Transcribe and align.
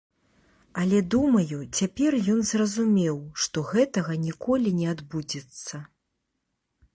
Але 0.83 1.01
думаю, 1.13 1.59
цяпер 1.79 2.17
ён 2.35 2.39
зразумеў, 2.53 3.19
што 3.45 3.57
гэтага 3.73 4.17
ніколі 4.25 4.75
не 4.79 4.87
адбудзецца. 4.97 5.75